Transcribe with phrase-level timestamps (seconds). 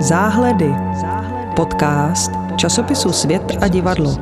[0.00, 0.74] Záhledy.
[1.56, 4.18] Podcast časopisu Svět a divadlo.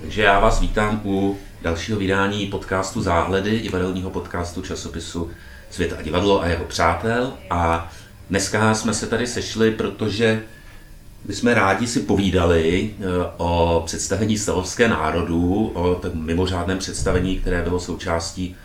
[0.00, 5.30] Takže já vás vítám u dalšího vydání podcastu Záhledy, divadelního podcastu časopisu
[5.70, 7.32] Svět a divadlo a jeho přátel.
[7.50, 7.92] A
[8.30, 10.42] dneska jsme se tady sešli, protože
[11.24, 13.04] my jsme rádi si povídali eh,
[13.36, 18.56] o představení Stavovské národů, o tom mimořádném představení, které bylo součástí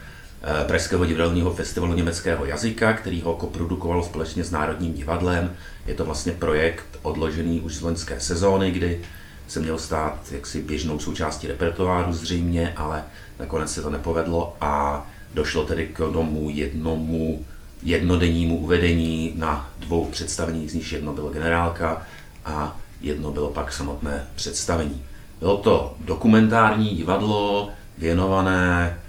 [0.67, 5.55] Pražského divadelního festivalu německého jazyka, který ho koprodukoval společně s Národním divadlem.
[5.85, 9.01] Je to vlastně projekt odložený už z loňské sezóny, kdy
[9.47, 13.03] se měl stát jaksi běžnou součástí repertoáru zřejmě, ale
[13.39, 17.45] nakonec se to nepovedlo a došlo tedy k tomu jednomu
[17.83, 22.01] jednodennímu uvedení na dvou představeních, z nich jedno bylo generálka
[22.45, 25.03] a jedno bylo pak samotné představení.
[25.39, 28.99] Bylo to dokumentární divadlo věnované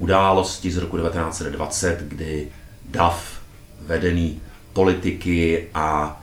[0.00, 2.48] události z roku 1920, kdy
[2.84, 3.40] DAF,
[3.80, 4.40] vedený
[4.72, 6.20] politiky a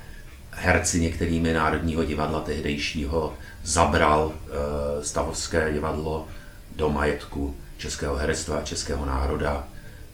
[0.52, 3.34] herci některými Národního divadla tehdejšího,
[3.64, 6.28] zabral e, stavovské divadlo
[6.76, 9.68] do majetku českého herectva a českého národa.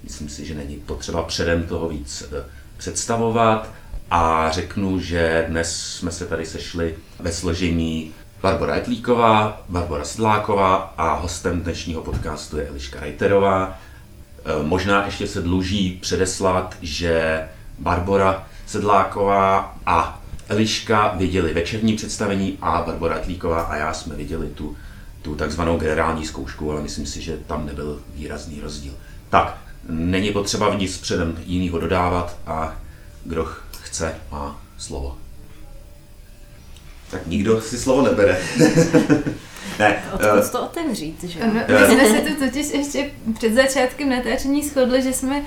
[0.04, 2.46] Myslím si, že není potřeba předem toho víc e,
[2.78, 3.70] představovat
[4.12, 11.14] a řeknu, že dnes jsme se tady sešli ve složení Barbara Etlíková, Barbara Sedláková a
[11.14, 13.80] hostem dnešního podcastu je Eliška Reiterová.
[14.46, 17.44] E, možná ještě se dluží předeslat, že
[17.80, 24.78] Barbara Sedláková a Eliška viděli večerní představení a Barbara Etlíková a já jsme viděli tu,
[25.22, 28.94] tu takzvanou generální zkoušku, ale myslím si, že tam nebyl výrazný rozdíl.
[29.30, 29.58] Tak,
[29.90, 32.76] není potřeba nic předem jiného dodávat a
[33.26, 33.48] kdo
[33.82, 35.23] chce, má slovo.
[37.14, 38.42] Tak nikdo si slovo nebere.
[39.80, 41.40] ne, Odkud uh, to otevřít, že?
[41.40, 45.42] No, my jsme se tu totiž ještě před začátkem natáčení shodli, že jsme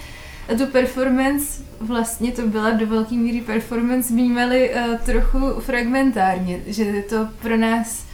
[0.59, 7.28] tu performance, vlastně to byla do velké míry performance, vnímali uh, trochu fragmentárně, že to
[7.43, 8.04] pro nás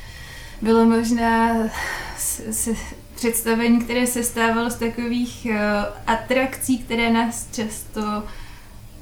[0.62, 1.56] bylo možná
[2.18, 2.68] s, s,
[3.14, 5.56] představení, které se stávalo z takových uh,
[6.06, 8.22] atrakcí, které nás často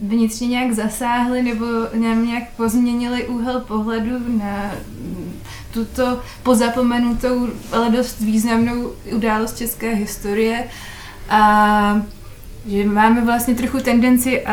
[0.01, 1.67] vnitřně nějak zasáhly nebo
[2.25, 4.71] nějak pozměnili úhel pohledu na
[5.73, 10.69] tuto pozapomenutou, ale dost významnou událost české historie.
[11.29, 12.03] A
[12.67, 14.45] že máme vlastně trochu tendenci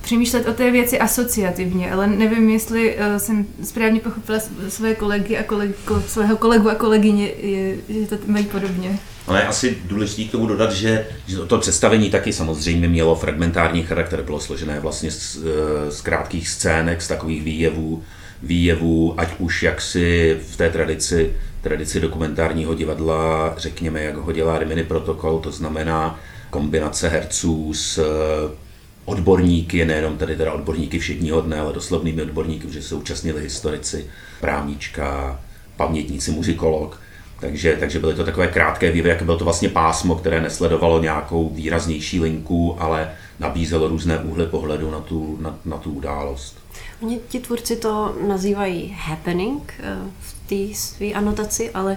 [0.00, 4.38] přemýšlet o té věci asociativně, ale nevím, jestli uh, jsem správně pochopila
[4.68, 8.98] své kolegy a kolego, svého kolegu a kolegyně, je, že to mají podobně.
[9.28, 14.22] Ale asi důležité k tomu dodat, že, že to představení taky samozřejmě mělo fragmentární charakter,
[14.22, 18.02] bylo složené vlastně z, eh, z krátkých scének, z takových výjevů,
[18.42, 24.84] výjevů, ať už jaksi v té tradici, tradici dokumentárního divadla, řekněme, jak ho dělá Rimini
[24.84, 26.20] protokol, to znamená
[26.50, 28.67] kombinace herců s eh,
[29.08, 34.06] odborníky, nejenom tady teda odborníky všedního dne, ale doslovnými odborníky, že se účastnili historici,
[34.40, 35.40] právnička,
[35.76, 37.00] pamětníci, muzikolog,
[37.40, 41.48] takže, takže byly to takové krátké vývy, jak bylo to vlastně pásmo, které nesledovalo nějakou
[41.48, 46.58] výraznější linku, ale nabízelo různé úhly pohledu na tu, na, na tu událost.
[47.02, 51.96] Oni ti tvůrci to nazývají happening eh, v té své anotaci, ale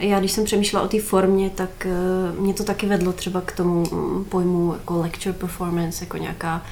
[0.00, 3.52] já když jsem přemýšlela o té formě, tak eh, mě to taky vedlo třeba k
[3.52, 6.62] tomu mm, pojmu jako lecture performance, jako nějaká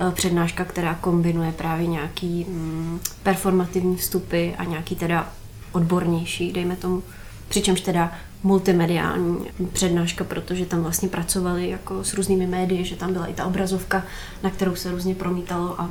[0.00, 5.32] eh, přednáška, která kombinuje právě nějaký mm, performativní vstupy a nějaký teda
[5.72, 7.02] odbornější, dejme tomu
[7.48, 8.12] Přičemž teda
[8.42, 9.36] multimediální
[9.72, 14.04] přednáška, protože tam vlastně pracovali jako s různými médii, že tam byla i ta obrazovka,
[14.42, 15.90] na kterou se různě promítalo a,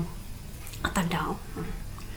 [0.84, 1.35] a tak dál.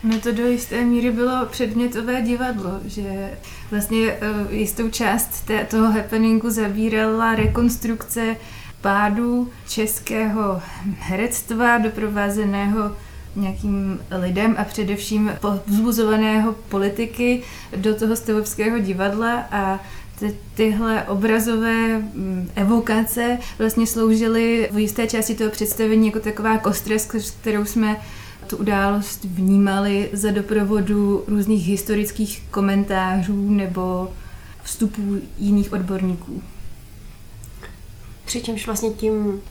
[0.03, 3.37] No to do jisté míry bylo předmětové divadlo, že
[3.71, 8.35] vlastně uh, jistou část té, toho happeningu zabírala rekonstrukce
[8.81, 10.61] pádu českého
[10.99, 12.95] herectva doprovázeného
[13.35, 15.31] nějakým lidem a především
[15.65, 17.43] vzbuzovaného politiky
[17.75, 19.47] do toho stavovského divadla.
[19.51, 19.79] A
[20.19, 27.09] ty, tyhle obrazové mm, evokace vlastně sloužily v jisté části toho představení jako taková kostres,
[27.13, 27.97] s kterou jsme
[28.51, 34.11] tu událost vnímali za doprovodu různých historických komentářů nebo
[34.63, 36.41] vstupů jiných odborníků.
[38.25, 39.41] Přičemž vlastně tím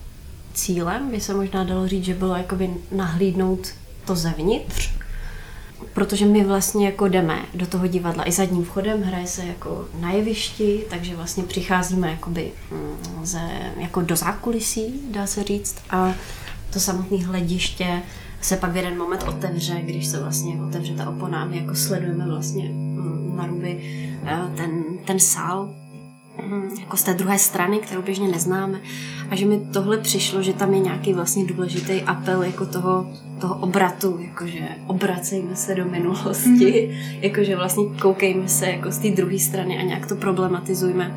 [0.54, 3.68] cílem by se možná dalo říct, že bylo jakoby nahlídnout
[4.06, 4.90] to zevnitř,
[5.92, 10.12] protože my vlastně jako jdeme do toho divadla i zadním vchodem, hraje se jako na
[10.12, 13.40] jevišti, takže vlastně přicházíme jakoby mm, ze,
[13.76, 16.14] jako do zákulisí, dá se říct, a
[16.72, 18.02] to samotné hlediště
[18.40, 22.26] se pak v jeden moment otevře, když se vlastně otevře ta opona, my jako sledujeme
[22.26, 23.80] vlastně mm, na ruby
[24.24, 25.74] eh, ten, ten sál,
[26.46, 28.80] mm, jako z té druhé strany, kterou běžně neznáme.
[29.30, 33.06] A že mi tohle přišlo, že tam je nějaký vlastně důležitý apel jako toho
[33.40, 37.18] toho obratu, jakože obracejme se do minulosti, mm.
[37.22, 41.14] jakože vlastně koukejme se jako z té druhé strany a nějak to problematizujme.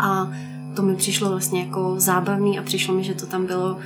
[0.00, 0.32] A
[0.76, 3.78] to mi přišlo vlastně jako zábavný a přišlo mi, že to tam bylo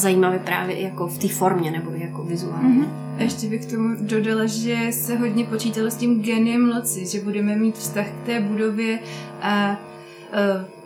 [0.00, 2.68] zajímavé právě jako v té formě nebo jako vizuálně.
[2.68, 2.88] Mm-hmm.
[3.18, 7.56] Ještě bych k tomu dodala, že se hodně počítalo s tím geniem moci, že budeme
[7.56, 8.98] mít vztah k té budově
[9.42, 9.80] a
[10.32, 10.78] uh,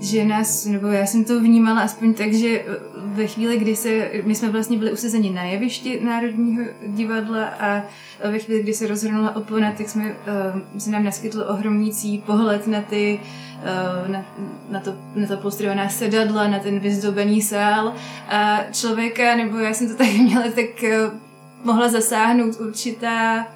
[0.00, 2.64] že nás, nebo já jsem to vnímala aspoň tak, že
[3.04, 7.82] ve chvíli, kdy se, my jsme vlastně byli usazeni na jevišti Národního divadla a
[8.30, 12.82] ve chvíli, kdy se rozhrnula opona, tak jsme, uh, se nám naskytl ohromnící pohled na
[12.82, 13.20] ty,
[13.56, 14.24] uh, na,
[14.70, 17.94] na, to, na to postrojovaná sedadla, na ten vyzdobený sál.
[18.28, 21.12] A člověka, nebo já jsem to tak měla, tak uh,
[21.64, 23.46] mohla zasáhnout určitá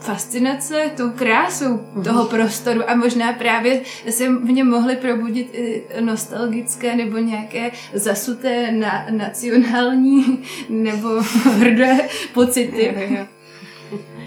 [0.00, 2.02] fascinace tou krásou mm.
[2.02, 3.80] toho prostoru a možná právě
[4.10, 11.08] se v něm mohly probudit i nostalgické nebo nějaké zasuté na, nacionální nebo
[11.58, 12.96] hrdé pocity.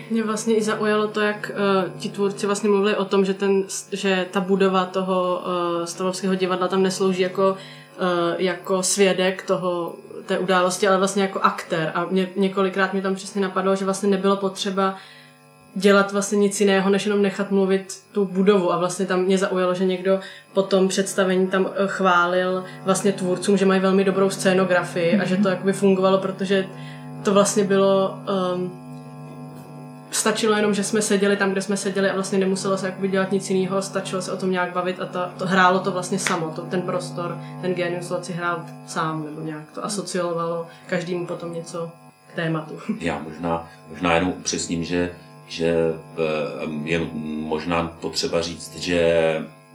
[0.10, 3.64] Mě vlastně i zaujalo to, jak uh, ti tvůrci vlastně mluvili o tom, že, ten,
[3.92, 10.40] že ta budova toho uh, stavovského divadla tam neslouží jako, uh, jako svědek toho, té
[10.40, 11.92] události, ale vlastně jako aktér.
[11.96, 14.96] A mě, několikrát mi tam přesně napadlo, že vlastně nebylo potřeba
[15.76, 19.74] dělat vlastně nic jiného, než jenom nechat mluvit tu budovu a vlastně tam mě zaujalo,
[19.74, 20.20] že někdo
[20.54, 25.22] po tom představení tam eh, chválil vlastně tvůrcům, že mají velmi dobrou scénografii mm-hmm.
[25.22, 26.68] a že to jakoby fungovalo, protože
[27.24, 28.20] to vlastně bylo
[28.56, 28.84] um,
[30.12, 33.32] stačilo jenom, že jsme seděli tam, kde jsme seděli a vlastně nemuselo se jakoby dělat
[33.32, 36.50] nic jiného, stačilo se o tom nějak bavit a to, to hrálo to vlastně samo,
[36.50, 41.92] to, ten prostor, ten genius loci hrál sám nebo nějak to asociovalo každému potom něco
[42.32, 42.80] k tématu.
[43.00, 45.12] Já možná, možná jenom upřesním, že
[45.48, 45.76] že
[46.84, 49.02] je možná potřeba říct, že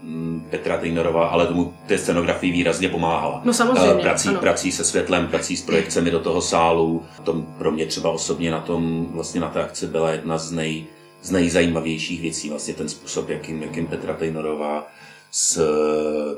[0.02, 3.40] mm, Petra Tejnerová, ale tomu té scenografii výrazně pomáhala.
[3.44, 4.40] No samozřejmě, eh, prací, ano.
[4.40, 7.02] prací se světlem, prací s projekcemi do toho sálu.
[7.24, 10.86] To pro mě třeba osobně na tom, vlastně na té akci byla jedna z, nej,
[11.22, 14.86] z nejzajímavějších věcí, vlastně ten způsob, jakým, jakým Petra Tejnerová
[15.30, 15.62] s,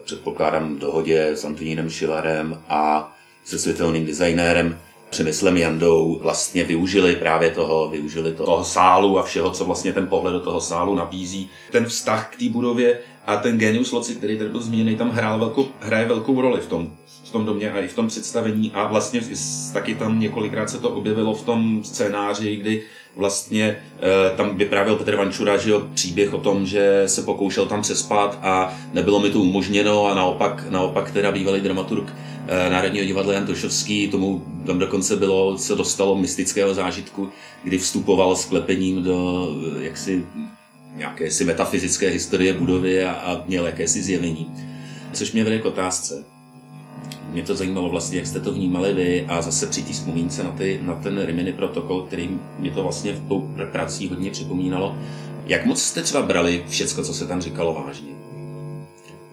[0.04, 3.12] předpokládám, dohodě s Antonínem Šilarem a
[3.44, 4.78] se světelným designérem
[5.10, 10.06] Přemyslem Jandou vlastně využili právě toho, využili toho, toho sálu a všeho, co vlastně ten
[10.06, 11.48] pohled do toho sálu nabízí.
[11.72, 15.38] Ten vztah k té budově a ten genius loci, který tady byl zmíněný, tam hrál
[15.38, 16.90] velkou, hraje velkou roli v tom,
[17.24, 19.20] v tom domě a i v tom představení a vlastně
[19.72, 22.82] taky tam několikrát se to objevilo v tom scénáři, kdy
[23.16, 27.82] vlastně e, tam vyprávěl Petr Vančura, že jo, příběh o tom, že se pokoušel tam
[27.82, 32.14] přespat a nebylo mi to umožněno a naopak, naopak teda bývalý dramaturg
[32.70, 37.28] Národního divadla Jan Tošovský, tomu tam dokonce bylo, se dostalo mystického zážitku,
[37.64, 39.48] kdy vstupoval s klepením do
[39.80, 40.26] jaksi
[40.96, 44.50] nějaké si metafyzické historie budovy a, a měl jakési zjevení.
[45.12, 46.24] Což mě vede k otázce
[47.32, 50.50] mě to zajímalo vlastně, jak jste to vnímali vy a zase při té vzpomínce na,
[50.50, 54.96] ty, na ten Rimini protokol, který mě to vlastně v tou prací hodně připomínalo.
[55.46, 58.19] Jak moc jste třeba brali všecko, co se tam říkalo vážně?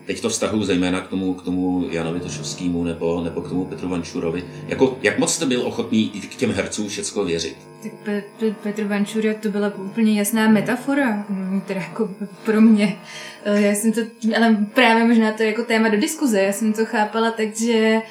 [0.08, 3.90] Teď to vztahu zejména k tomu, k tomu Janovi Tošovskému nebo, nebo k tomu Petru
[3.90, 4.44] Vančurovi.
[4.68, 7.58] Jako, jak moc jste byl ochotný i k těm hercům všecko věřit?
[7.84, 12.10] Tak Petr, Petr Vančura to byla úplně jasná metafora, mm, teda jako
[12.46, 12.98] pro mě.
[13.46, 14.02] Eh, já jsem to,
[14.38, 18.02] ale právě možná to je jako téma do diskuze, já jsem to chápala tak, že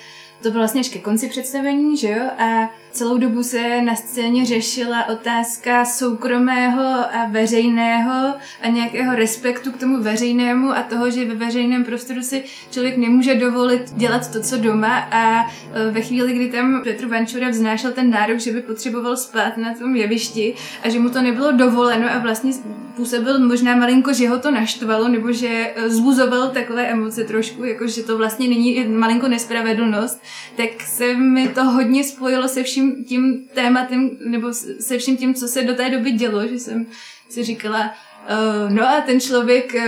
[0.43, 2.25] to bylo vlastně až ke konci představení, že jo?
[2.39, 6.85] A celou dobu se na scéně řešila otázka soukromého
[7.15, 12.45] a veřejného a nějakého respektu k tomu veřejnému a toho, že ve veřejném prostoru si
[12.71, 14.99] člověk nemůže dovolit dělat to, co doma.
[14.99, 19.57] A e, ve chvíli, kdy tam Petr Vančura vznášel ten nárok, že by potřeboval spát
[19.57, 22.53] na tom jevišti a že mu to nebylo dovoleno a vlastně
[22.97, 27.87] působil možná malinko, že ho to naštvalo nebo že e, zbuzoval takové emoce trošku, jako
[27.87, 30.23] že to vlastně není malinko nespravedlnost,
[30.57, 35.49] tak se mi to hodně spojilo se vším tím tématem, nebo se vším tím, co
[35.49, 36.87] se do té doby dělo, že jsem
[37.29, 37.91] si říkala,
[38.31, 39.83] uh, no a ten člověk uh,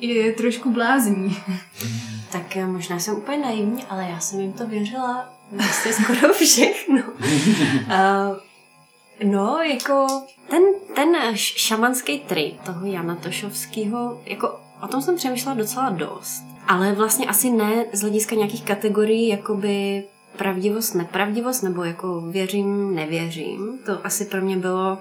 [0.00, 1.36] je trošku blázní.
[2.32, 7.02] Tak eh, možná jsem úplně naivní, ale já jsem jim to věřila vlastně skoro všechno.
[7.10, 8.36] uh,
[9.32, 10.06] no, jako
[10.50, 10.62] ten,
[10.94, 16.44] ten šamanský trip toho Jana Tošovského, jako o tom jsem přemýšlela docela dost.
[16.68, 20.04] Ale vlastně asi ne z hlediska nějakých kategorií, jakoby
[20.40, 23.78] pravdivost, nepravdivost, nebo jako věřím, nevěřím.
[23.86, 24.98] To asi pro mě bylo,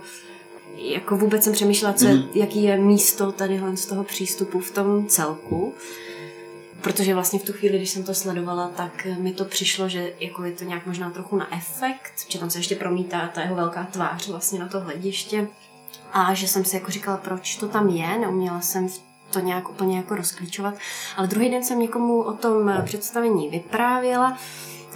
[0.75, 2.23] jako vůbec jsem přemýšlela, co, mm.
[2.33, 5.73] jaký je místo tadyhle z toho přístupu v tom celku.
[6.81, 10.43] Protože vlastně v tu chvíli, když jsem to sledovala, tak mi to přišlo, že jako
[10.43, 13.83] je to nějak možná trochu na efekt, že tam se ještě promítá ta jeho velká
[13.83, 15.47] tvář vlastně na to hlediště.
[16.13, 18.87] A že jsem si jako říkala, proč to tam je, neuměla jsem
[19.31, 20.73] to nějak úplně jako rozklíčovat.
[21.17, 24.37] Ale druhý den jsem někomu o tom představení vyprávěla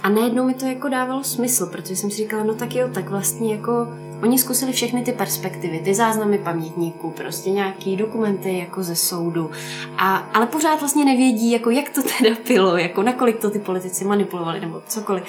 [0.04, 3.08] A najednou mi to jako dávalo smysl, protože jsem si říkala, no tak jo, tak
[3.08, 3.88] vlastně jako
[4.22, 9.50] oni zkusili všechny ty perspektivy, ty záznamy pamětníků, prostě nějaký dokumenty jako ze soudu,
[9.98, 14.04] a, ale pořád vlastně nevědí, jako jak to teda bylo, jako nakolik to ty politici
[14.04, 15.24] manipulovali nebo cokoliv.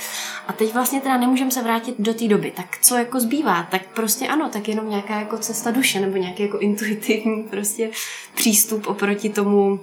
[0.48, 3.68] A teď vlastně teda nemůžeme se vrátit do té doby, tak co jako zbývá?
[3.72, 7.90] Tak prostě ano, tak jenom nějaká jako cesta duše nebo nějaký jako intuitivní prostě
[8.36, 9.80] přístup oproti tomu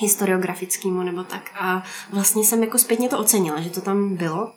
[0.00, 1.50] historiografickému nebo tak.
[1.60, 4.52] A vlastně jsem jako zpětně to ocenila, že to tam bylo.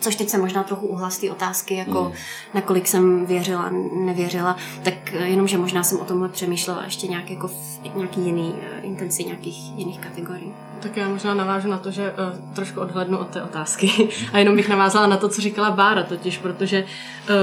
[0.00, 2.12] Což teď se možná trochu uhlas té otázky, jako mm.
[2.54, 7.48] nakolik jsem věřila, nevěřila, tak jenom, že možná jsem o tomhle přemýšlela ještě nějak jako
[7.48, 10.52] v nějaký jiný uh, intenci nějakých jiných kategorií.
[10.80, 14.56] Tak já možná navážu na to, že uh, trošku odhlednu od té otázky a jenom
[14.56, 16.84] bych navázala na to, co říkala Bára totiž, protože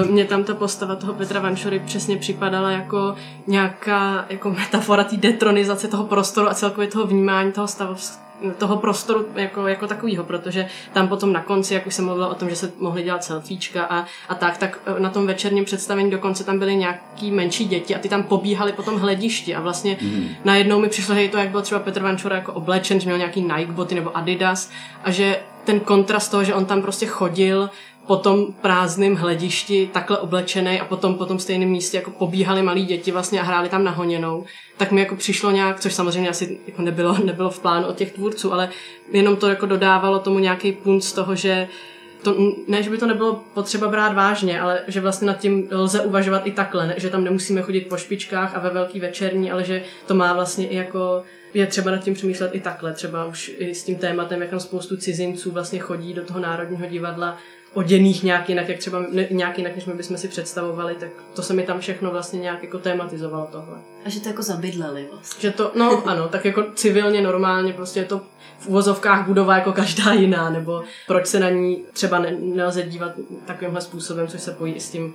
[0.02, 3.16] uh, mě tam ta postava toho Petra Vanšory přesně připadala jako
[3.48, 7.96] nějaká jako metafora té detronizace toho prostoru a celkově toho vnímání toho stavu,
[8.58, 12.36] toho prostoru jako, jako takového, protože tam potom na konci, jak už jsem mluvila o
[12.36, 16.12] tom, že se mohly dělat selfiečka a, a tak, tak e, na tom večerním představení
[16.12, 19.98] dokonce tam byly nějaký menší děti a ty tam pobíhali po tom hledišti a vlastně
[20.02, 20.30] mm.
[20.44, 23.42] najednou mi přišlo, hej, to jak byl třeba Petr Vančura jako oblečen, že měl nějaký
[23.42, 24.72] Nike boty nebo Adidas
[25.04, 27.70] a že ten kontrast toho, že on tam prostě chodil
[28.08, 32.86] po tom prázdném hledišti takhle oblečený a potom po tom stejném místě jako pobíhali malí
[32.86, 34.46] děti vlastně a hráli tam nahoněnou,
[34.78, 38.12] tak mi jako přišlo nějak, což samozřejmě asi jako nebylo, nebylo v plánu od těch
[38.12, 38.70] tvůrců, ale
[39.12, 41.68] jenom to jako dodávalo tomu nějaký punt z toho, že
[42.24, 42.36] to,
[42.68, 46.48] ne, že by to nebylo potřeba brát vážně, ale že vlastně nad tím lze uvažovat
[46.48, 49.84] i takhle, ne, že tam nemusíme chodit po špičkách a ve velký večerní, ale že
[50.08, 51.24] to má vlastně i jako
[51.54, 54.60] je třeba nad tím přemýšlet i takhle, třeba už i s tím tématem, jak tam
[54.60, 57.38] spoustu cizinců vlastně chodí do toho Národního divadla
[57.78, 61.44] oděných nějak jinak, jak třeba ne, nějak jinak, než my bychom si představovali, tak to
[61.44, 63.78] se mi tam všechno vlastně nějak jako tematizovalo tohle.
[64.06, 65.42] A že to jako zabydleli vlastně.
[65.42, 68.22] Že to, no ano, tak jako civilně, normálně, prostě je to
[68.60, 73.12] v uvozovkách budova jako každá jiná, nebo proč se na ní třeba ne, nelze dívat
[73.46, 75.14] takovýmhle způsobem, což se pojí i s tím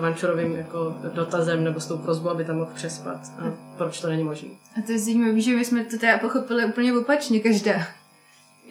[0.00, 3.16] Vančorovým jako dotazem nebo s tou prozbou, aby tam mohl přespat.
[3.38, 4.48] A proč to není možné.
[4.78, 7.86] A to je zajímavé, že my jsme to teda pochopili úplně opačně každá.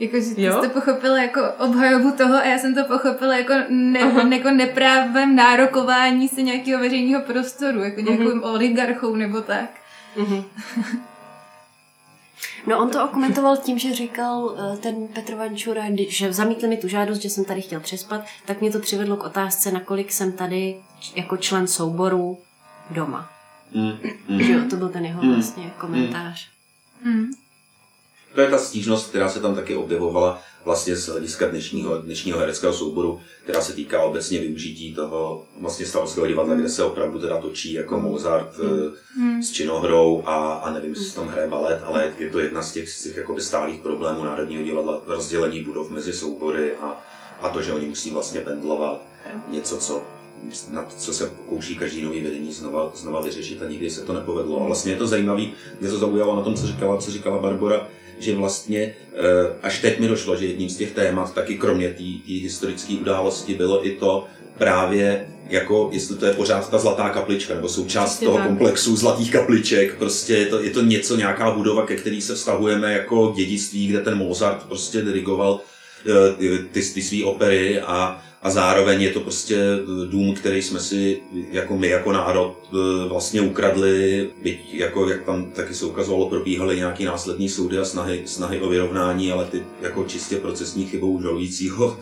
[0.02, 4.00] Jako, že ty jste pochopila jako obhajobu toho a já jsem to pochopila jako, ne,
[4.32, 8.54] jako neprávem nárokování se nějakého veřejného prostoru, jako nějakým mm-hmm.
[8.54, 9.70] oligarchou nebo tak.
[10.18, 10.44] Mm-hmm.
[12.68, 16.88] No on to okomentoval tím, že říkal eh, ten Petr Vančura, že zamítli mi tu
[16.88, 20.76] žádost, že jsem tady chtěl přespat, tak mě to přivedlo k otázce, nakolik jsem tady
[21.16, 22.38] jako člen souboru
[22.90, 23.30] doma.
[23.74, 24.44] Mm, mm.
[24.44, 26.48] Že jo, to byl ten jeho mm, vlastně komentář.
[27.04, 27.32] Mm.
[28.36, 32.74] To je ta stížnost, která se tam taky objevovala vlastně z hlediska dnešního, dnešního hereckého
[32.74, 37.74] souboru, která se týká obecně využití toho vlastně stavovského divadla, kde se opravdu teda točí
[37.74, 38.58] jako Mozart
[39.18, 39.44] mm.
[39.44, 42.90] s činohrou a, a nevím, jestli tam hraje balet, ale je to jedna z těch,
[42.90, 47.02] z těch jakoby stálých problémů Národního divadla, rozdělení budov mezi soubory a,
[47.42, 49.02] a to, že oni musí vlastně pendlovat
[49.48, 50.04] něco, co
[50.70, 54.14] na to, co se pokouší každý nový vedení znova, znova vyřešit a nikdy se to
[54.14, 54.62] nepovedlo.
[54.62, 55.46] A vlastně je to zajímavé,
[55.80, 57.88] mě to zaujalo na tom, co říkala, co říkala Barbara,
[58.22, 62.34] že vlastně eh, až teď mi došlo, že jedním z těch témat, taky kromě té
[62.42, 64.26] historické události, bylo i to
[64.58, 68.48] právě jako, jestli to je pořád ta zlatá kaplička, nebo součást Přesně toho tak.
[68.48, 72.94] komplexu zlatých kapliček, prostě je to, je to něco, nějaká budova, ke který se vztahujeme
[72.94, 75.60] jako dědictví, kde ten Mozart prostě dirigoval
[76.10, 80.80] eh, ty, ty své opery a a zároveň je to prostě eh, dům, který jsme
[80.80, 81.22] si
[81.52, 86.76] jako my jako národ eh, vlastně ukradli, byť jako jak tam taky se ukazovalo, probíhaly
[86.76, 91.98] nějaký následní soudy a snahy, snahy o vyrovnání, ale ty jako čistě procesní chybou žalujícího,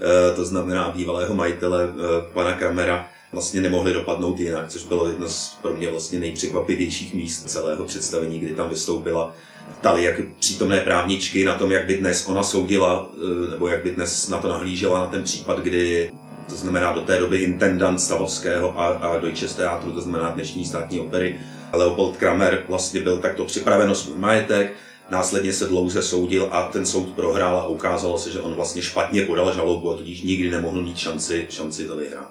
[0.00, 1.88] eh, to znamená bývalého majitele
[2.32, 7.50] pana Kramera, vlastně nemohli dopadnout jinak, což bylo jedno z pro mě vlastně nejpřekvapivějších míst
[7.50, 9.34] celého představení, kdy tam vystoupila
[9.78, 13.90] ptali jak přítomné právničky na tom, jak by dnes ona soudila, eh, nebo jak by
[13.90, 16.10] dnes na to nahlížela na ten případ, kdy
[16.48, 21.00] to znamená do té doby intendant Stavovského a, a Deutsches Theatru, to znamená dnešní státní
[21.00, 21.40] opery,
[21.72, 24.72] Leopold Kramer vlastně byl takto připraven o svůj majetek,
[25.10, 29.22] následně se dlouze soudil a ten soud prohrál a ukázalo se, že on vlastně špatně
[29.22, 32.30] podal žalobu a tudíž nikdy nemohl mít šanci, šanci to vyhrát.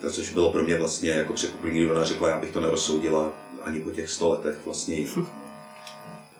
[0.00, 3.32] To, což bylo pro mě vlastně jako překvapení, kdy ona řekla, já bych to nerozsoudila
[3.64, 4.96] ani po těch sto letech vlastně.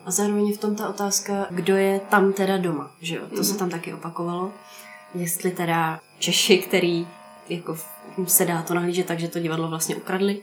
[0.05, 3.21] A zároveň v tom ta otázka, kdo je tam teda doma, že jo?
[3.29, 3.43] To mm-hmm.
[3.43, 4.51] se tam taky opakovalo.
[5.13, 7.07] Jestli teda Češi, který
[7.49, 7.77] jako
[8.27, 10.41] se dá to nahlížet tak, že to divadlo vlastně ukradli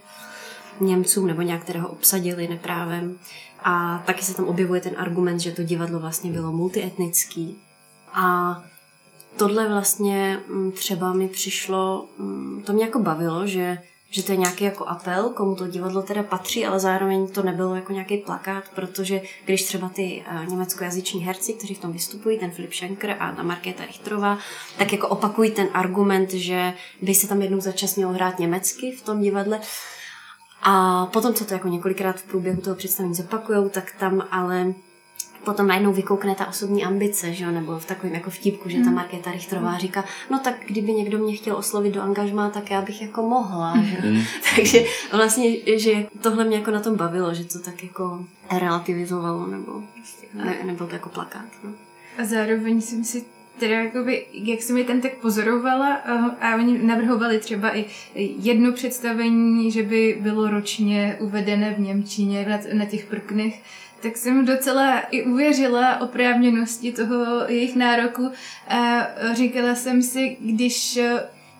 [0.80, 3.18] Němcům nebo nějak ho obsadili neprávem.
[3.64, 7.58] A taky se tam objevuje ten argument, že to divadlo vlastně bylo multietnický.
[8.12, 8.56] A
[9.36, 13.78] tohle vlastně mm, třeba mi přišlo, mm, to mě jako bavilo, že
[14.16, 17.74] že to je nějaký jako apel, komu to divadlo teda patří, ale zároveň to nebylo
[17.74, 22.50] jako nějaký plakát, protože když třeba ty uh, německojazyční herci, kteří v tom vystupují, ten
[22.50, 24.38] Filip Schenker a ta Markéta Richterová,
[24.78, 28.92] tak jako opakují ten argument, že by se tam jednou za čas mělo hrát německy
[28.92, 29.60] v tom divadle.
[30.62, 34.74] A potom, co to jako několikrát v průběhu toho představení zopakujou, tak tam ale
[35.46, 37.50] potom najednou vykoukne ta osobní ambice, že jo?
[37.50, 38.94] nebo v takovém jako vtipku, že ta hmm.
[38.94, 43.02] Markéta Richterová říká, no tak kdyby někdo mě chtěl oslovit do angažmá, tak já bych
[43.02, 43.74] jako mohla.
[43.82, 44.10] Že?
[44.10, 44.22] Mm.
[44.56, 48.24] Takže vlastně, že tohle mě jako na tom bavilo, že to tak jako
[48.58, 49.82] relativizovalo, nebo,
[50.34, 51.46] ne, nebyl to jako plakát.
[51.64, 51.70] No.
[52.18, 53.24] A zároveň jsem si
[53.58, 55.94] teda jakoby, jak jsem je tam tak pozorovala
[56.40, 57.84] a oni navrhovali třeba i
[58.14, 63.62] jedno představení, že by bylo ročně uvedené v Němčině na, na těch prknech,
[64.06, 68.30] tak jsem docela i uvěřila oprávněnosti toho jejich nároku
[68.68, 70.98] a říkala jsem si, když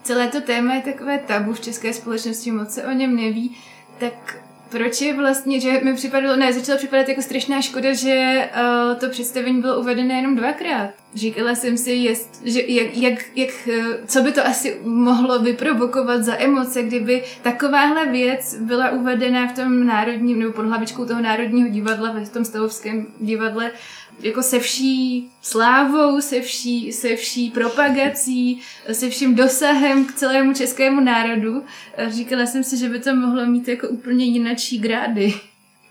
[0.03, 3.57] celé to téma je takové tabu v české společnosti, moc se o něm neví,
[3.99, 4.37] tak
[4.69, 9.09] proč je vlastně, že mi připadalo, ne, začalo připadat jako strašná škoda, že uh, to
[9.09, 10.89] představení bylo uvedené jenom dvakrát.
[11.15, 16.23] Říkala jsem si, jest, že jak, jak, jak, eh, co by to asi mohlo vyprovokovat
[16.23, 21.69] za emoce, kdyby takováhle věc byla uvedena v tom národním, nebo pod hlavičkou toho národního
[21.69, 23.71] divadla, v tom stavovském divadle
[24.19, 31.01] jako se vší slávou, se vší, se vší propagací, se vším dosahem k celému českému
[31.01, 31.63] národu.
[32.09, 35.33] Říkala jsem si, že by to mohlo mít jako úplně jinačí grády.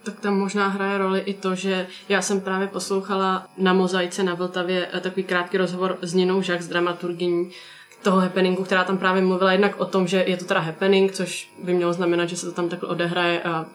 [0.02, 4.34] Tak tam možná hraje roli i to, že já jsem právě poslouchala na Mozaice na
[4.34, 7.50] Vltavě eh, takový krátký rozhovor s Ninou Žak, s dramaturgyní
[8.02, 11.50] toho happeningu, která tam právě mluvila jednak o tom, že je to teda happening, což
[11.62, 13.66] by mělo znamenat, že se to tam takhle odehraje a uh,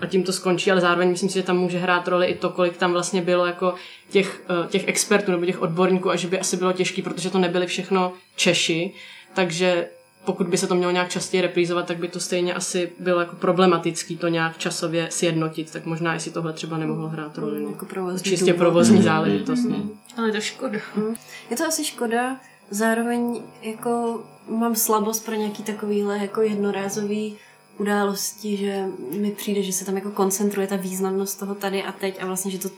[0.00, 2.50] a tím to skončí, ale zároveň myslím si, že tam může hrát roli i to,
[2.50, 3.74] kolik tam vlastně bylo jako
[4.10, 7.38] těch, eh, těch expertů nebo těch odborníků a že by asi bylo těžké, protože to
[7.38, 8.92] nebyly všechno Češi,
[9.34, 9.88] takže
[10.24, 13.36] pokud by se to mělo nějak častěji reprízovat, tak by to stejně asi bylo jako
[13.36, 17.62] problematický to nějak časově sjednotit, tak možná jestli tohle třeba nemohlo hrát roli.
[17.62, 17.70] No.
[17.70, 18.58] Jako provozní Čistě důvod.
[18.58, 19.02] provozní mm-hmm.
[19.02, 19.64] záležitost.
[19.64, 19.88] Mm-hmm.
[20.16, 20.78] Ale to škoda.
[20.96, 21.14] Mm.
[21.50, 27.36] Je to asi škoda, zároveň jako mám slabost pro nějaký takovýhle jako jednorázový
[27.78, 28.84] události, že
[29.20, 32.50] mi přijde, že se tam jako koncentruje ta významnost toho tady a teď a vlastně,
[32.50, 32.68] že to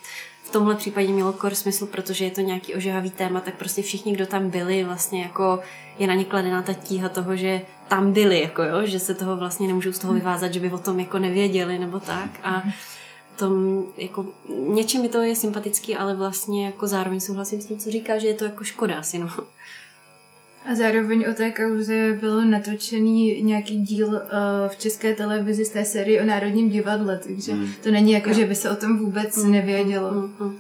[0.43, 4.13] v tomhle případě mělo kor smysl, protože je to nějaký ožehavý téma, tak prostě všichni,
[4.13, 5.61] kdo tam byli, vlastně jako
[5.99, 9.37] je na ně kladená ta tíha toho, že tam byli, jako jo, že se toho
[9.37, 12.31] vlastně nemůžou z toho vyvázat, že by o tom jako nevěděli nebo tak.
[12.43, 12.63] A
[13.39, 14.27] tom, jako,
[14.69, 18.27] něčím mi to je sympatický, ale vlastně jako zároveň souhlasím s tím, co říká, že
[18.27, 19.31] je to jako škoda asi, no.
[20.65, 24.19] A zároveň o té kauze byl natočený nějaký díl uh,
[24.69, 27.73] v české televizi z té série o Národním divadle, takže mm.
[27.83, 29.53] to není jako, že by se o tom vůbec mm.
[29.53, 30.11] nevědělo.
[30.11, 30.35] Mm.
[30.41, 30.59] Mm.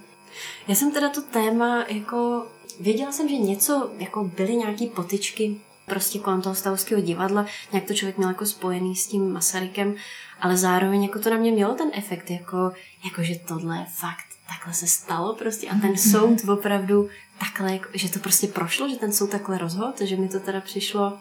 [0.68, 2.46] Já jsem teda to téma jako...
[2.80, 5.56] Věděla jsem, že něco, jako byly nějaký potičky
[5.86, 9.94] prostě kolem toho stavovského divadla, nějak to člověk měl jako spojený s tím Masarykem,
[10.40, 12.72] ale zároveň jako to na mě mělo ten efekt, jako,
[13.04, 18.10] jako že tohle je fakt takhle se stalo prostě a ten soud opravdu takhle, že
[18.10, 21.18] to prostě prošlo, že ten soud takhle rozhodl, že mi to teda přišlo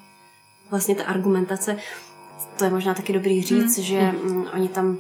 [0.70, 1.78] vlastně ta argumentace,
[2.58, 3.84] to je možná taky dobrý říct, mm.
[3.84, 4.98] že mm, oni tam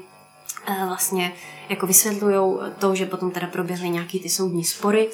[0.70, 1.34] uh, vlastně
[1.70, 5.10] jako vysvětlují to, že potom teda proběhly nějaký ty soudní spory,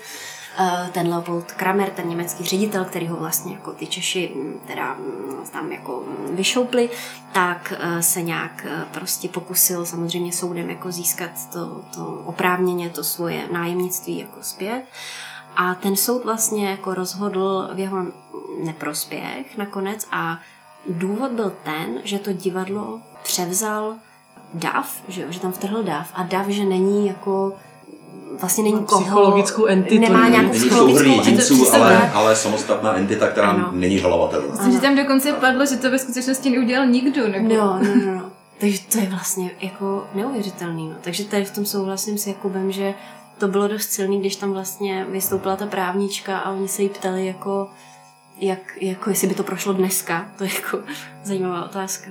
[0.59, 4.97] uh, ten Leopold Kramer, ten německý ředitel, který ho vlastně jako ty Češi mm, teda
[5.51, 6.89] tam jako vyšoupli,
[7.33, 13.47] tak uh, se nějak prostě pokusil samozřejmě soudem jako získat to, to oprávněně to svoje
[13.51, 14.83] nájemnictví jako zpět.
[15.55, 17.97] A ten soud vlastně jako rozhodl v jeho
[18.63, 20.39] neprospěch nakonec a
[20.89, 23.95] důvod byl ten, že to divadlo převzal
[24.53, 27.53] DAF, že, že tam vtrhl DAF a DAF, že není jako
[28.39, 30.01] vlastně není koho, psychologickou entitu.
[30.01, 33.69] Nemá nějakou není psychologickou entitu, ale, ale samostatná entita, která ano.
[33.71, 34.47] není žalovatelná.
[34.51, 37.27] Myslím, že tam dokonce padlo, že to ve skutečnosti neudělal nikdo.
[37.27, 37.55] Nebo...
[37.55, 38.31] No, no, no, no.
[38.59, 40.89] Takže to je vlastně jako neuvěřitelný.
[40.89, 40.95] No.
[41.01, 42.93] Takže tady v tom souhlasím s Jakubem, že
[43.37, 47.25] to bylo dost silný, když tam vlastně vystoupila ta právnička a oni se jí ptali
[47.25, 47.69] jako,
[48.37, 50.31] jak, jako jestli by to prošlo dneska.
[50.37, 50.79] To je jako
[51.23, 52.09] zajímavá otázka.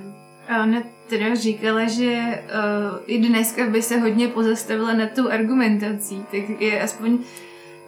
[0.48, 6.24] A ona teda říkala, že uh, i dneska by se hodně pozastavila nad tou argumentací,
[6.30, 7.18] tak je aspoň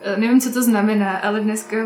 [0.06, 1.76] Eh, nevím, co to znamená, ale dneska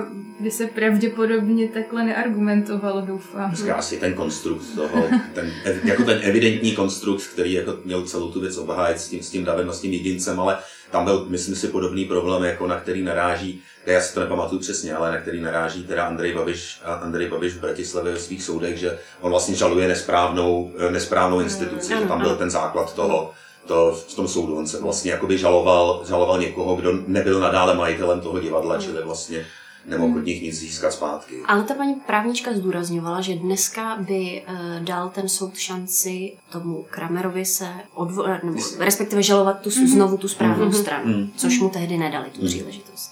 [0.41, 3.51] by se pravděpodobně takhle neargumentovalo, doufám.
[3.51, 5.53] Dneska asi ten konstrukt toho, ten,
[5.85, 9.45] jako ten evidentní konstrukt, který jako měl celou tu věc obhájit s tím, s tím
[9.45, 10.59] Davem a s tím jedincem, ale
[10.91, 14.95] tam byl, myslím si, podobný problém, jako na který naráží, já si to nepamatuju přesně,
[14.95, 18.99] ale na který naráží teda Andrej Babiš, Andrej Babiš v Bratislavě ve svých soudech, že
[19.21, 23.31] on vlastně žaluje nesprávnou, eh, nesprávnou instituci, že tam byl ten základ toho,
[23.67, 24.57] to v tom soudu.
[24.57, 28.83] On se vlastně jakoby žaloval, žaloval někoho, kdo nebyl nadále majitelem toho divadla, mm.
[28.83, 29.47] čili vlastně
[29.89, 31.35] nemohl od nich nic získat zpátky.
[31.47, 37.45] Ale ta paní právnička zdůrazňovala, že dneska by uh, dal ten soud šanci tomu Kramerovi
[37.45, 39.87] se odvo- nebo respektive žalovat tu, mm-hmm.
[39.87, 40.81] znovu tu správnou mm-hmm.
[40.81, 41.31] stranu, mm-hmm.
[41.37, 43.11] což mu tehdy nedali tu příležitost.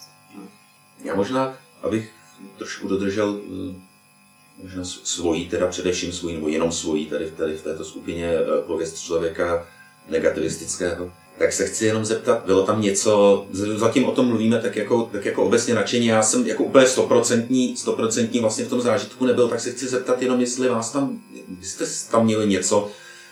[1.05, 2.12] Já možná, abych
[2.59, 3.41] trošku dodržel
[4.62, 8.33] možná svojí, teda především svojí, nebo jenom svojí tady, tady v této skupině
[8.67, 9.67] pověst člověka
[10.09, 13.46] negativistického, tak se chci jenom zeptat, bylo tam něco,
[13.77, 17.77] zatím o tom mluvíme tak jako, tak jako obecně nadšení, já jsem jako úplně stoprocentní,
[17.77, 21.20] stoprocentní vlastně v tom zážitku nebyl, tak se chci zeptat jenom, jestli vás tam,
[21.62, 22.90] jste tam měli něco,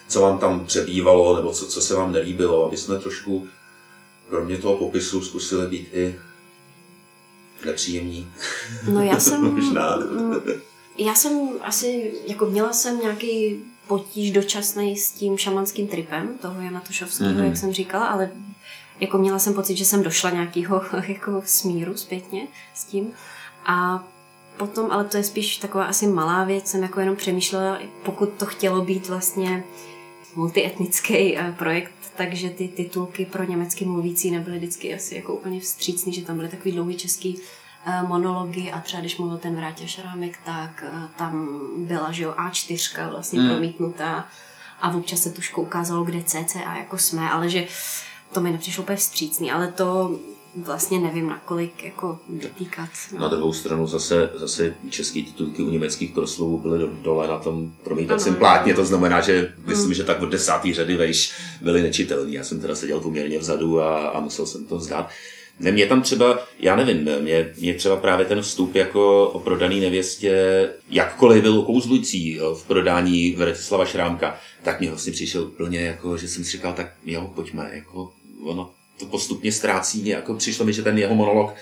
[0.09, 3.47] co vám tam přebývalo, nebo co, co se vám nelíbilo, aby jsme trošku,
[4.29, 6.15] kromě toho popisu, zkusili být i
[7.65, 8.33] nepříjemní.
[8.89, 9.99] No já jsem, Možná.
[10.99, 16.81] já jsem asi, jako měla jsem nějaký potíž dočasný s tím šamanským tripem toho Jana
[16.81, 17.45] Tošovského, mm-hmm.
[17.45, 18.31] jak jsem říkala, ale
[19.01, 23.13] jako měla jsem pocit, že jsem došla nějakého jako smíru zpětně s tím.
[23.67, 24.05] A
[24.57, 28.47] potom, ale to je spíš taková asi malá věc, jsem jako jenom přemýšlela, pokud to
[28.47, 29.65] chtělo být vlastně
[30.35, 36.13] multietnický eh, projekt, takže ty titulky pro německy mluvící nebyly vždycky asi jako úplně vstřícný,
[36.13, 37.39] že tam byly takový dlouhý český
[38.09, 43.11] monology a třeba když mluvil ten Vrátě Šarámek, tak eh, tam byla, že jo, A4
[43.11, 43.49] vlastně mm.
[43.49, 44.29] promítnutá
[44.81, 47.67] a občas se tuško ukázalo, kde CCA jako jsme, ale že
[48.33, 50.19] to mi nepřišlo úplně vstřícný, ale to
[50.57, 52.89] vlastně nevím, nakolik jako dotýkat.
[53.13, 53.21] No.
[53.21, 58.35] Na druhou stranu zase, zase české titulky u německých proslovů byly dole na tom promítacím
[58.35, 59.95] plátně, to znamená, že myslím, mm.
[59.95, 62.33] že tak od desátý řady vejš byly nečitelný.
[62.33, 65.11] Já jsem teda seděl poměrně vzadu a, a musel jsem to vzdát.
[65.61, 69.81] Ne, mě tam třeba, já nevím, mě, mě třeba právě ten vstup jako o prodaný
[69.81, 76.29] nevěstě, jakkoliv byl kouzlující v prodání Vratislava Šrámka, tak mě vlastně přišel úplně jako, že
[76.29, 78.13] jsem si říkal, tak jo, pojďme, jako
[78.45, 81.55] ono to postupně ztrácí, jako přišlo mi, že ten jeho monolog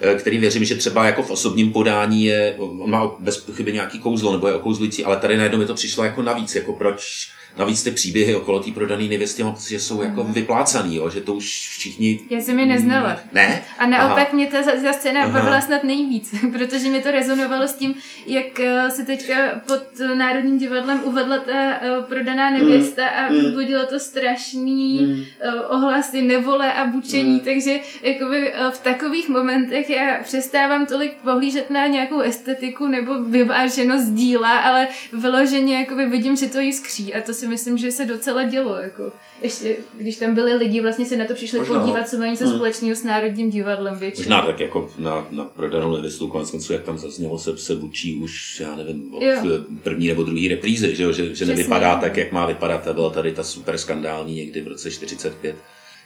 [0.00, 3.98] eh, který věřím, že třeba jako v osobním podání je, on má bez pochyby nějaký
[3.98, 7.82] kouzlo nebo je okouzlující, ale tady najednou mi to přišlo jako navíc, jako proč, Navíc
[7.82, 9.08] ty příběhy okolo té prodané
[9.42, 10.32] pocit, že jsou jako mm.
[10.32, 11.10] vyplácaný, jo?
[11.10, 11.44] že to už
[11.78, 12.20] všichni...
[12.30, 13.20] Já jsem je neznala.
[13.32, 13.62] Ne?
[13.78, 14.28] A naopak Aha.
[14.32, 17.94] mě ta, ta scéna bavila snad nejvíc, protože mě to rezonovalo s tím,
[18.26, 19.34] jak eh, se teďka
[19.66, 19.82] pod
[20.14, 23.18] Národním divadlem uvedla ta uh, prodaná nevěsta mm.
[23.18, 25.24] a vzbudilo to strašný mm.
[25.68, 27.40] ohlasy, nevole a bučení, mm.
[27.40, 34.58] takže jakoby v takových momentech já přestávám tolik pohlížet na nějakou estetiku nebo vyváženost díla,
[34.58, 38.76] ale vyloženě jakoby vidím, že to jiskří a to si myslím, že se docela dělo.
[38.76, 39.12] Jako.
[39.42, 41.80] Ještě, když tam byli lidi, vlastně se na to přišli Možná.
[41.80, 42.54] podívat, co mají něco hmm.
[42.54, 44.24] společného s Národním divadlem většinou.
[44.24, 48.16] Možná tak jako na, na prodanou nevěstu, konec konců, jak tam zaznělo, se, se bučí
[48.16, 49.36] už, já nevím, od jo.
[49.82, 52.88] první nebo druhý reprízy, že, že, že nevypadá tak, jak má vypadat.
[52.88, 55.56] A byla tady ta super skandální někdy v roce 45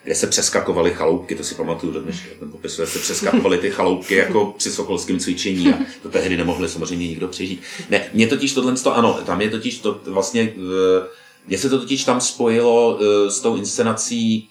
[0.05, 4.15] kde se přeskakovaly chaloupky, to si pamatuju do dneška, ten popisuje, se přeskakovaly ty chaloupky
[4.15, 7.63] jako při sokolském cvičení a to tehdy nemohli samozřejmě nikdo přežít.
[7.91, 10.53] Ne, mě totiž tohle, ano, tam je totiž to vlastně,
[11.47, 14.49] mně se to totiž tam spojilo eh, s tou inscenací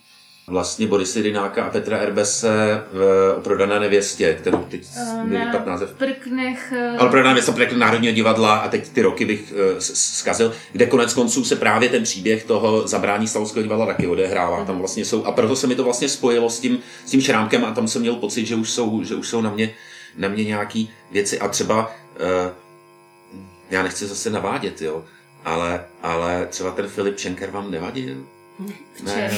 [0.50, 4.84] vlastně Borisy Rynáka a Petra Erbese v o prodané nevěstě, kterou teď
[5.24, 5.94] uh, na název.
[5.98, 6.74] Prknech.
[6.98, 11.44] Ale prodaná nevěsta Prknech Národního divadla a teď ty roky bych zkazil, kde konec konců
[11.44, 14.66] se právě ten příběh toho zabrání Stavovského divadla taky odehrává.
[14.66, 17.66] Tam vlastně jsou, a proto se mi to vlastně spojilo s tím, s tím šrámkem
[17.66, 19.74] a tam jsem měl pocit, že už jsou, že už jsou na mě,
[20.18, 22.52] na mě nějaký věci a třeba uh,
[23.70, 25.04] já nechci zase navádět, jo,
[25.46, 28.16] ale, ale třeba ten Filip Šenker vám nevadil?
[28.60, 29.04] V?
[29.04, 29.32] Ne.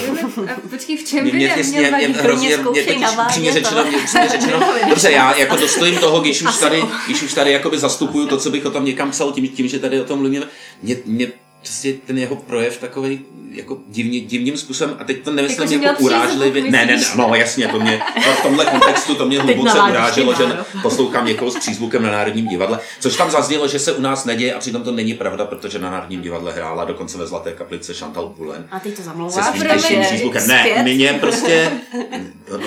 [0.69, 2.83] počkej, v čem by mě, mě, mě, mě, hrozně, mě totiž
[3.27, 4.59] přímě řečeno, mě, přímě řečeno,
[4.89, 8.51] dobře, já jako dostojím toho, když už tady, když už tady jakoby zastupuju to, co
[8.51, 10.45] bych o tom někam psal, tím, tím že tady o tom mluvíme,
[10.81, 11.27] mě, mě
[11.61, 16.03] prostě ten jeho projev takový jako divně, divným způsobem, a teď to nemyslím jako, jako
[16.03, 16.63] urážlivě.
[16.63, 18.01] Ne, ne, ne, no jasně, to mě
[18.39, 20.43] v tomhle kontextu to mě hluboce uráželo, že
[20.81, 24.53] poslouchám někoho s přízvukem na Národním divadle, což tam zaznělo, že se u nás neděje
[24.53, 28.29] a přitom to není pravda, protože na Národním divadle hrála dokonce ve Zlaté kaplice Chantal
[28.29, 28.67] Poulen.
[28.71, 29.45] A ty to zamlouváš?
[29.81, 30.47] Se přízvukem.
[30.47, 31.71] Ne, mě prostě,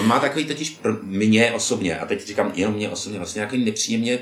[0.03, 4.19] má takový totiž, mě osobně, a teď říkám jenom mě osobně, vlastně nějaký nepříjemně,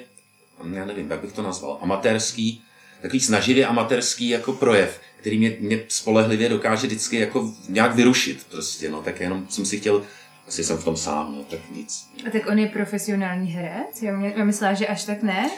[0.73, 2.63] já nevím, jak bych to nazval, amatérský,
[3.03, 8.91] takový snaživě amatérský jako projev, který mě, mě spolehlivě dokáže vždycky jako nějak vyrušit prostě,
[8.91, 10.03] no, tak jenom jsem si chtěl,
[10.49, 12.09] asi jsem v tom sám, no, tak nic.
[12.27, 14.03] A tak on je profesionální herec?
[14.03, 15.51] Já, mě, já myslela, že až tak ne?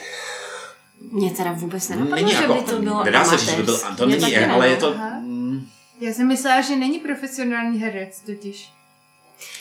[1.11, 3.63] Mě teda vůbec nenapadlo, není že jako, by to bylo Nedá se říct, že by
[3.63, 4.95] byl, to není, je, ale je to...
[5.21, 5.67] Mm.
[6.01, 8.69] Já jsem myslela, že není profesionální herec totiž.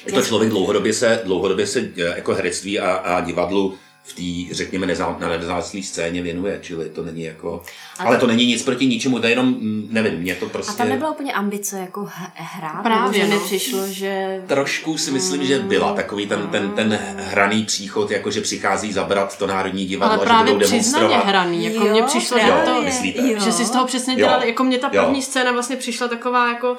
[0.06, 4.12] Je to člověk dlouhodobě se, dlouhodobě se jako herectví a, a divadlu v
[4.48, 7.62] té, řekněme, nezávislé scéně věnuje, čili to není jako...
[7.98, 10.72] Ale, ale to není nic proti ničemu, to je jenom, mm, nevím, mě to prostě...
[10.72, 13.34] A tam nebyla úplně ambice jako hrát, Právě, že no.
[13.34, 14.42] mi přišlo, že...
[14.46, 19.38] Trošku si myslím, že byla takový ten, ten, ten hraný příchod, jako že přichází zabrat
[19.38, 21.26] to Národní divadlo, Ale že právě budou přiznaně demonstrovat.
[21.28, 23.20] hraný, jako Jo, mně přišlo, že Jo, to, myslíte?
[23.32, 23.40] jo.
[23.44, 24.18] že si z toho přesně Jo.
[24.18, 25.02] dělali, jako mě ta Jo.
[25.04, 26.76] první scéna vlastně přišla taková jako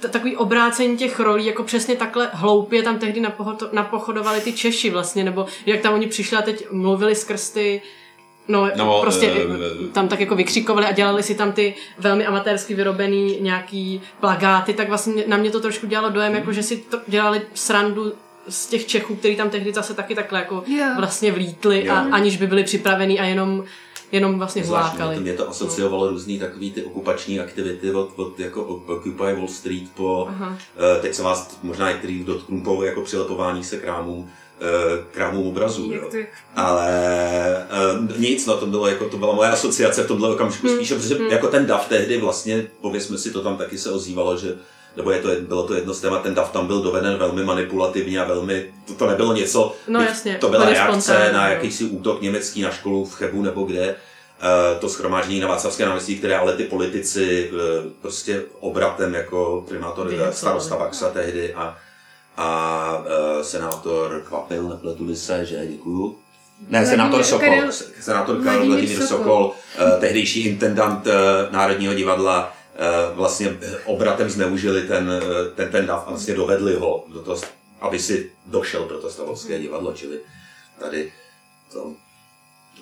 [0.00, 4.90] t- takový obrácení těch rolí, jako přesně takhle hloupě tam tehdy napohoto- napochodovali ty Češi
[4.90, 7.82] vlastně, nebo jak tam oni přišli a teď mluvili skrz ty
[8.50, 12.26] No, No, no prostě eh, tam tak jako vykřikovali a dělali si tam ty velmi
[12.26, 16.76] amatérsky vyrobený nějaký plagáty, tak vlastně na mě to trošku dělalo dojem, jako že si
[16.76, 18.12] to dělali srandu
[18.48, 20.84] z těch Čechů, který tam tehdy zase taky takhle jako Jo.
[20.98, 21.94] vlastně vlítli Jo.
[21.94, 23.64] a aniž by byli připravení a jenom,
[24.12, 25.14] jenom vlastně hlákali.
[25.14, 29.88] to mě to asociovalo různý takový ty okupační aktivity od, od jako Occupy Wall Street
[29.94, 30.58] po, Aha.
[30.96, 35.92] eh, teď se vás možná některý dotknu po jako přilepování se krámům, eh, krámům obrazů,
[35.92, 36.10] jo.
[36.56, 37.66] Ale
[38.10, 40.76] uh, nic, no to bylo jako, to byla moje asociace v tomhle okamžiku Hmm.
[40.76, 44.56] spíše, protože jako ten DAF tehdy vlastně, pověsme si to tam taky se ozývalo, že
[44.98, 48.20] nebo je to, bylo to jedno z témat, ten DAF tam byl doveden velmi manipulativně
[48.20, 51.50] a velmi, to, to nebylo něco, No jasně, to byla reakce spontánní, na no.
[51.50, 56.18] jakýsi útok německý na školu v Chebu nebo kde, eh, to schromáždění na Václavské náměstí,
[56.18, 61.76] které ale ty politici eh, prostě obratem jako primátor starosta Baxa tehdy a,
[62.36, 66.18] a eh, senátor Kvapil, nepletu se, že děkuju.
[66.68, 67.62] Ne, senátor Sokol,
[68.00, 69.52] senátor Karel Vladimír Sokol, Sokol.
[69.78, 71.06] eh, tehdejší intendant
[71.50, 72.52] Národního divadla,
[73.14, 77.40] vlastně eh, obratem zneužili ten, eh, ten, ten dav a vlastně dovedli ho do toho,
[77.80, 80.20] aby si došel pro to stavovské divadlo, čili
[80.78, 81.12] tady
[81.72, 81.94] to...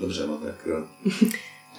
[0.00, 0.68] Dobře, no tak...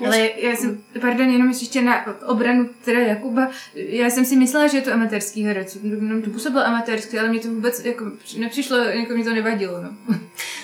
[0.02, 4.68] eh, Ale já jsem, pardon, jenom ještě na obranu teda Jakuba, já jsem si myslela,
[4.68, 8.06] že je to amatérský herec, jenom to působil amatérsky, ale mě to vůbec jako
[8.38, 9.90] nepřišlo, jako mě to nevadilo, no.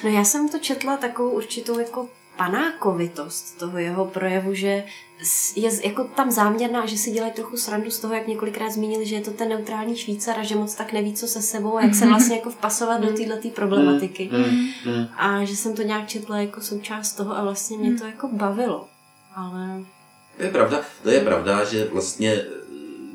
[0.03, 4.83] No já jsem to četla takovou určitou jako panákovitost toho jeho projevu, že
[5.55, 9.15] je jako tam záměrná, že si dělají trochu srandu z toho, jak několikrát zmínili, že
[9.15, 11.95] je to ten neutrální Švýcar a že moc tak neví, co se sebou a jak
[11.95, 14.29] se vlastně jako vpasovat do této problematiky.
[14.33, 15.07] mm, mm.
[15.17, 18.87] A že jsem to nějak četla jako součást toho a vlastně mě to jako bavilo.
[19.35, 19.83] Ale
[20.37, 22.45] To je pravda, to je pravda, že vlastně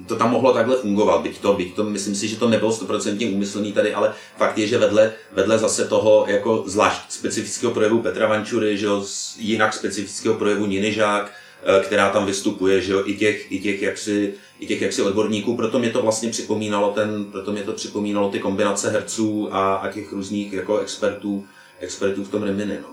[0.09, 3.27] to tam mohlo takhle fungovat, byť to, byť to myslím si, že to nebylo stoprocentně
[3.27, 8.27] úmyslný tady, ale fakt je, že vedle, vedle zase toho jako zvlášť specifického projevu Petra
[8.27, 9.05] Vančury, že jo,
[9.39, 13.83] jinak specifického projevu Niny Žák, eh, která tam vystupuje, že jo, i těch, i těch
[13.83, 18.31] jaksi, i těch jaksi odborníků, proto mě to vlastně připomínalo ten, proto mě to připomínalo
[18.31, 21.47] ty kombinace herců a, a těch různých jako expertů,
[21.81, 22.89] expertů v tom Rimini, no.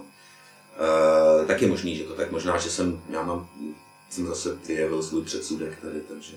[0.76, 3.48] Uh, tak je možný, že to tak možná, že jsem, já mám,
[4.16, 6.34] jsem zase vyjevil svůj předsudek tady, takže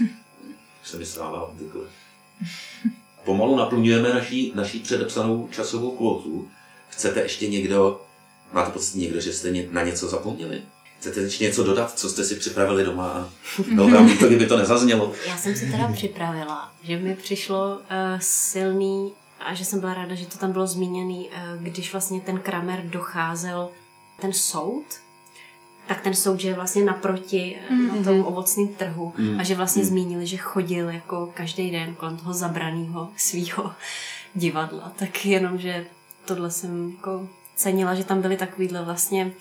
[0.84, 1.82] se mi stává obvykle.
[3.24, 6.48] Pomalu naplňujeme naší, naší předepsanou časovou kvotu.
[6.88, 8.00] Chcete ještě někdo,
[8.52, 10.62] máte pocit někdo, že jste na něco zapomněli?
[10.98, 13.04] Chcete ještě něco dodat, co jste si připravili doma?
[13.04, 13.30] a
[13.74, 15.12] Bylo by líto, kdyby to nezaznělo.
[15.26, 17.80] já jsem si teda připravila, že mi přišlo uh,
[18.20, 22.38] silný a že jsem byla ráda, že to tam bylo zmíněný, uh, když vlastně ten
[22.38, 23.68] Kramer docházel
[24.20, 24.84] ten soud,
[25.86, 27.96] tak ten soud, že je vlastně naproti mm-hmm.
[27.96, 29.40] na tom ovocném trhu Mm.
[29.40, 33.72] a že vlastně zmínili, že chodil jako každý den kolem toho zabraného svého
[34.34, 34.92] divadla.
[34.96, 35.86] Tak jenom, že
[36.24, 39.32] tohle jsem jako cenila, že tam byly takovýhle vlastně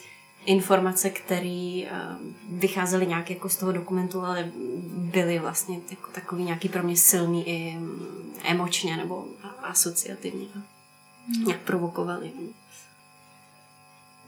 [0.45, 1.81] informace, které
[2.49, 4.51] vycházely nějak jako z toho dokumentu, ale
[4.95, 10.45] byly vlastně jako takový nějaký pro mě silný i mm, emočně nebo a- asociativně.
[11.45, 12.31] Nějak provokovaly.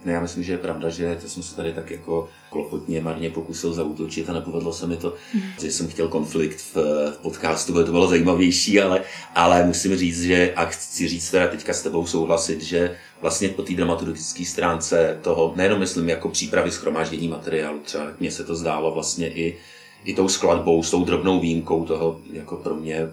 [0.05, 3.29] Ne, já myslím, že je pravda, že to jsem se tady tak jako klopotně marně
[3.29, 5.13] pokusil zautočit a nepovedlo se mi to,
[5.61, 6.75] že jsem chtěl konflikt v,
[7.11, 9.03] v podcastu, protože to bylo zajímavější, ale,
[9.35, 13.61] ale musím říct, že a chci říct teda teďka s tebou souhlasit, že vlastně po
[13.61, 18.93] té dramaturgické stránce toho, nejenom myslím jako přípravy schromáždění materiálu, třeba mně se to zdálo
[18.93, 19.57] vlastně i,
[20.03, 23.07] i tou skladbou, s tou drobnou výjimkou toho jako pro mě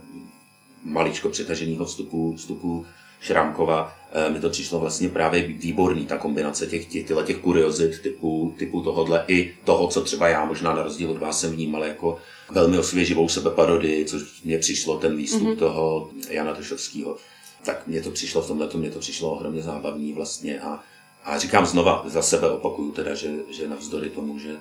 [0.85, 2.87] maličko přetaženého vstupu, vstupu
[3.23, 8.55] Šrámkova, eh, mi to přišlo vlastně právě výborný, ta kombinace těch, těch, těch kuriozit typu,
[8.59, 12.19] typu tohodle i toho, co třeba já možná na rozdíl od vás jsem vnímal jako
[12.51, 15.59] velmi osvěživou sebeparodii, což mně přišlo ten výstup mm-hmm.
[15.59, 17.17] toho Jana Tošovského.
[17.65, 20.83] Tak mně to přišlo v tomhle, mně to přišlo ohromně zábavný vlastně a,
[21.25, 24.57] a říkám znova, za sebe opakuju teda, že, že navzdory tomu, že,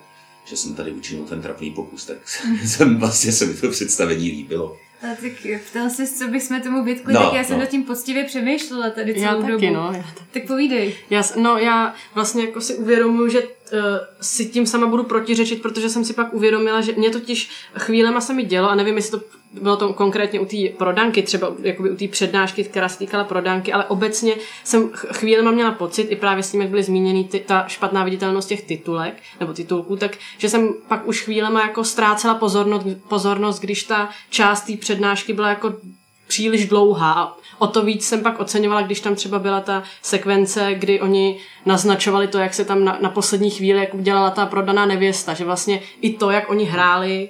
[0.45, 2.17] že jsem tady učinil ten trapný pokus, tak
[2.65, 4.77] jsem vlastně se mi to představení líbilo.
[5.03, 7.59] A tak ptal jsi, co bychom tomu vytkli, No, tak já jsem no.
[7.59, 9.73] nad tím poctivě přemýšlela tady Já celou taky, dobu.
[9.73, 9.91] no.
[9.95, 10.19] Já taky.
[10.31, 10.95] Tak povídej.
[11.09, 13.47] Já, no, já vlastně jako si uvědomuji, že uh,
[14.21, 18.33] si tím sama budu protiřečit, protože jsem si pak uvědomila, že mě totiž chvílema se
[18.33, 19.25] mi dělo, a nevím, jestli to
[19.61, 23.73] bylo to konkrétně u té prodanky, třeba jakoby u té přednášky, která se týkala prodanky,
[23.73, 27.65] ale obecně jsem chvíli měla pocit, i právě s tím, jak byly zmíněny ty, ta
[27.67, 32.87] špatná viditelnost těch titulek nebo titulků, tak že jsem pak už chvílema jako ztrácela pozornost,
[33.07, 35.73] pozornost když ta část té přednášky byla jako
[36.27, 37.13] příliš dlouhá.
[37.13, 41.39] A o to víc jsem pak oceňovala, když tam třeba byla ta sekvence, kdy oni
[41.65, 45.45] naznačovali to, jak se tam na, na poslední chvíli jak udělala ta prodaná nevěsta, že
[45.45, 47.29] vlastně i to, jak oni hráli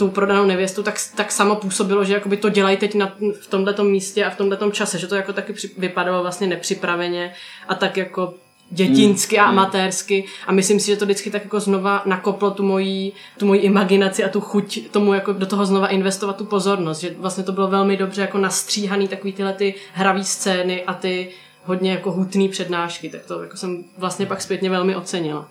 [0.00, 3.84] tu prodanou nevěstu, tak, tak samo působilo, že jakoby to dělají teď na, v tomto
[3.84, 7.32] místě a v tomto čase, že to jako taky při, vypadalo vlastně nepřipraveně
[7.68, 8.34] a tak jako
[8.70, 9.58] dětinsky a hmm.
[9.58, 13.60] amatérsky a myslím si, že to vždycky tak jako znova nakoplo tu moji, tu moji
[13.60, 17.52] imaginaci a tu chuť tomu jako do toho znova investovat tu pozornost, že vlastně to
[17.52, 21.28] bylo velmi dobře jako nastříhaný takový tyhle ty hravý scény a ty
[21.64, 25.48] hodně jako hutný přednášky, tak to jako jsem vlastně pak zpětně velmi ocenila.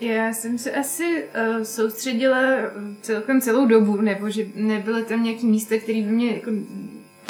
[0.00, 2.40] Já jsem se asi uh, soustředila
[3.02, 6.50] celkem celou dobu, nebo že nebylo tam nějaký místo, který by mě jako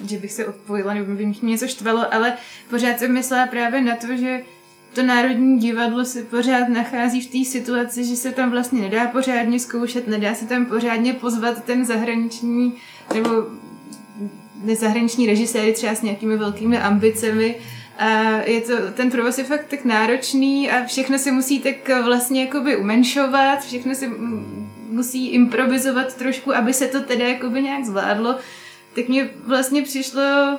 [0.08, 2.32] že bych se odpojila, nebo by mě něco štvalo, ale
[2.70, 4.40] pořád jsem myslela právě na to, že
[4.94, 9.60] to Národní divadlo se pořád nachází v té situaci, že se tam vlastně nedá pořádně
[9.60, 12.74] zkoušet, nedá se tam pořádně pozvat ten zahraniční
[13.14, 13.30] nebo
[14.64, 17.56] nezahraniční režiséry třeba s nějakými velkými ambicemi,
[18.00, 22.44] a je to, ten provoz je fakt tak náročný a všechno se musí tak vlastně
[22.44, 24.06] jakoby umenšovat, všechno se
[24.90, 28.36] musí improvizovat trošku, aby se to teda jakoby nějak zvládlo.
[28.94, 30.58] Tak mně vlastně přišlo,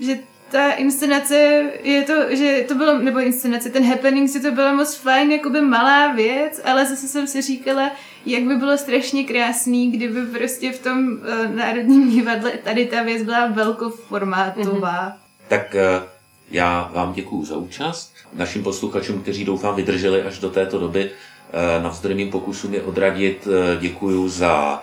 [0.00, 0.18] že
[0.50, 4.94] ta inscenace je to, že to bylo, nebo inscenace, ten happening si to byla moc
[4.94, 7.90] fajn, jakoby malá věc, ale zase jsem si říkala,
[8.26, 13.22] jak by bylo strašně krásný, kdyby prostě v tom uh, Národním divadle tady ta věc
[13.22, 15.08] byla velkoformátová.
[15.08, 15.48] Mm-hmm.
[15.48, 16.19] Tak uh,
[16.50, 18.14] já vám děkuji za účast.
[18.32, 23.46] Našim posluchačům, kteří doufám vydrželi až do této doby, uh, navzdory mým pokusům je odradit,
[23.46, 24.82] uh, děkuji za,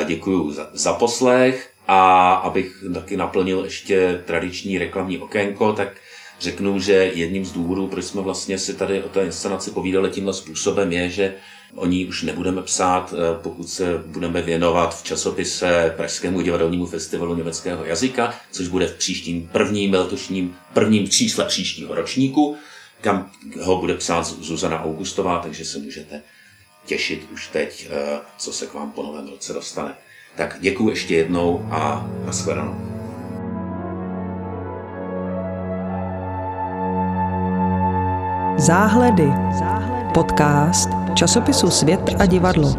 [0.00, 5.88] uh, děkuju za, za poslech a abych taky naplnil ještě tradiční reklamní okénko, tak
[6.40, 10.34] řeknu, že jedním z důvodů, proč jsme vlastně si tady o té inscenaci povídali tímhle
[10.34, 11.34] způsobem, je, že
[11.74, 17.36] o ní už nebudeme psát, eh, pokud se budeme věnovat v časopise Pražskému divadelnímu festivalu
[17.36, 22.56] německého jazyka, což bude v příštím prvním letošním prvním čísle příštího ročníku,
[23.00, 26.22] kam ho bude psát Zuzana Augustová, takže se můžete
[26.86, 29.94] těšit už teď, eh, co se k vám po novém roce dostane.
[30.36, 32.97] Tak děkuji ještě jednou a nashledanou.
[38.58, 39.32] Záhledy.
[40.14, 42.74] Podcast časopisu Svět a divadlo.